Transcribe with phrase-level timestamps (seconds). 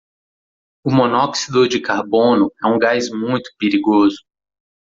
[0.83, 4.17] O monóxido de carbono é um gás muito perigoso.